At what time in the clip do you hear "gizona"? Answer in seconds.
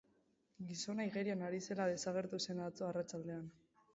0.69-1.05